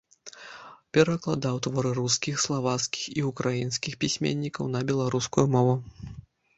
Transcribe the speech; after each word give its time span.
Перакладаў 0.97 1.59
творы 1.67 1.91
рускіх, 1.99 2.35
славацкіх, 2.45 3.05
і 3.17 3.21
ўкраінскіх 3.29 3.93
пісьменнікаў 4.03 4.65
на 4.77 4.87
беларускую 4.93 5.47
мову. 5.57 5.81